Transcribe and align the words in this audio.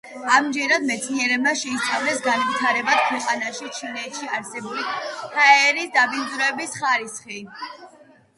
ამჯერად 0.35 0.85
მეცნიერებმა 0.91 1.51
შეისწავლეს 1.59 2.23
განვითარებად 2.27 3.03
ქვეყანაში, 3.09 3.69
ჩინეთში 3.81 4.31
არსებული 4.39 4.87
ჰაერის 5.37 5.93
დაბინძურების 5.99 6.77
ხარისხი. 6.81 7.41